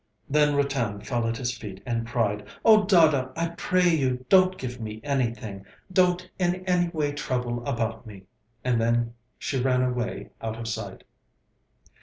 Then 0.27 0.55
Ratan 0.55 1.01
fell 1.01 1.27
at 1.27 1.37
his 1.37 1.55
feet 1.55 1.83
and 1.85 2.07
cried: 2.07 2.47
'Oh, 2.65 2.85
Dada, 2.85 3.29
I 3.35 3.49
pray 3.49 3.87
you, 3.87 4.25
don't 4.29 4.57
give 4.57 4.81
me 4.81 4.99
anything, 5.03 5.63
don't 5.93 6.27
in 6.39 6.65
any 6.65 6.87
way 6.89 7.11
trouble 7.11 7.63
about 7.67 8.07
me,' 8.07 8.23
and 8.63 8.81
then 8.81 9.13
she 9.37 9.61
ran 9.61 9.83
away 9.83 10.31
out 10.41 10.57
of 10.57 10.67
sight. 10.67 11.03